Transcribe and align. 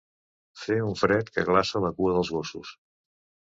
Fer 0.61 0.77
un 0.85 0.97
fred 1.01 1.29
que 1.37 1.45
glaça 1.51 1.83
la 1.85 1.93
cua 2.01 2.17
dels 2.17 2.35
gossos. 2.39 2.75